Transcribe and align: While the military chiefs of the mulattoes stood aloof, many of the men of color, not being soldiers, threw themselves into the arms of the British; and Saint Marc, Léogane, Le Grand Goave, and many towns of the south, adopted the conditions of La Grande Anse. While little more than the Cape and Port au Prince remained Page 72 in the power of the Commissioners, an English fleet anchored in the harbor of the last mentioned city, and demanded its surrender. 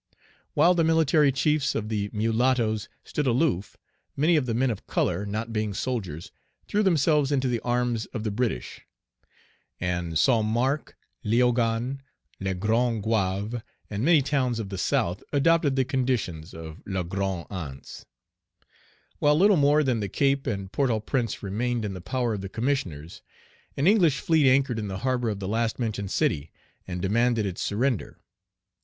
While 0.55 0.73
the 0.73 0.83
military 0.83 1.31
chiefs 1.31 1.75
of 1.75 1.87
the 1.89 2.09
mulattoes 2.11 2.89
stood 3.03 3.27
aloof, 3.27 3.77
many 4.17 4.35
of 4.35 4.47
the 4.47 4.55
men 4.55 4.71
of 4.71 4.87
color, 4.87 5.27
not 5.27 5.53
being 5.53 5.75
soldiers, 5.75 6.31
threw 6.67 6.81
themselves 6.81 7.31
into 7.31 7.47
the 7.47 7.59
arms 7.59 8.07
of 8.07 8.23
the 8.23 8.31
British; 8.31 8.81
and 9.79 10.17
Saint 10.17 10.45
Marc, 10.47 10.97
Léogane, 11.23 11.99
Le 12.39 12.55
Grand 12.55 13.03
Goave, 13.03 13.61
and 13.91 14.03
many 14.03 14.23
towns 14.23 14.57
of 14.57 14.69
the 14.69 14.77
south, 14.79 15.21
adopted 15.31 15.75
the 15.75 15.85
conditions 15.85 16.55
of 16.55 16.81
La 16.87 17.03
Grande 17.03 17.45
Anse. 17.51 18.07
While 19.19 19.37
little 19.37 19.55
more 19.55 19.83
than 19.83 19.99
the 19.99 20.09
Cape 20.09 20.47
and 20.47 20.71
Port 20.71 20.89
au 20.89 20.99
Prince 20.99 21.43
remained 21.43 21.83
Page 21.83 21.91
72 21.91 21.91
in 21.91 21.93
the 21.93 22.01
power 22.09 22.33
of 22.33 22.41
the 22.41 22.49
Commissioners, 22.49 23.21
an 23.77 23.85
English 23.85 24.19
fleet 24.19 24.47
anchored 24.49 24.79
in 24.79 24.87
the 24.87 24.97
harbor 25.05 25.29
of 25.29 25.39
the 25.39 25.47
last 25.47 25.77
mentioned 25.77 26.09
city, 26.09 26.51
and 26.87 27.03
demanded 27.03 27.45
its 27.45 27.61
surrender. 27.61 28.17